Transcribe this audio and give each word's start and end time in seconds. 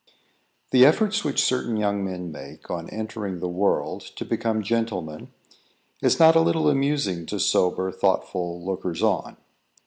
THE 0.71 0.83
efforts 0.83 1.23
which 1.23 1.43
certain 1.43 1.77
young 1.77 2.03
men 2.03 2.31
make, 2.31 2.71
on 2.71 2.89
entering 2.89 3.37
the 3.39 3.47
world, 3.47 4.01
to 4.15 4.25
become 4.25 4.63
gentlemen, 4.63 5.31
is 6.01 6.17
not 6.19 6.35
a 6.35 6.41
little 6.41 6.71
amusing 6.71 7.27
to 7.27 7.39
sober, 7.39 7.91
thoughtful 7.91 8.65
lookers 8.65 9.03
on. 9.03 9.37